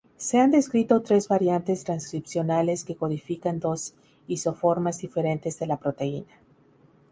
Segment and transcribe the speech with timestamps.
[0.17, 3.93] Se han descrito tres variantes transcripcionales que codifican dos
[4.27, 6.31] isoformas diferentes de la proteína.